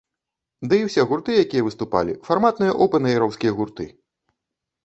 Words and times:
Ды 0.69 0.77
і 0.83 0.85
ўсе 0.87 1.03
гурты, 1.11 1.31
якія 1.43 1.67
выступалі, 1.67 2.17
фарматныя 2.31 2.71
оўпэн-эйраўскія 2.87 3.51
гурты. 3.59 3.85